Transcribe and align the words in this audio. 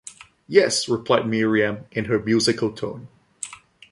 “Yes,” 0.47 0.89
replied 0.89 1.27
Miriam 1.27 1.85
in 1.91 2.05
her 2.05 2.17
musical 2.17 2.71
tone. 2.73 3.07